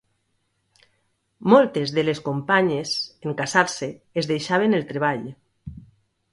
Moltes 1.55 1.93
de 1.97 2.05
les 2.07 2.23
companyes, 2.31 2.95
en 3.29 3.37
casar-se, 3.45 3.93
es 4.23 4.33
deixaven 4.35 4.77
el 4.81 4.89
treball. 4.93 5.25